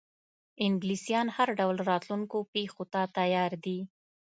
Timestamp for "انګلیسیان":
0.65-1.27